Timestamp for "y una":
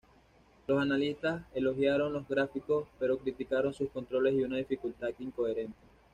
4.33-4.57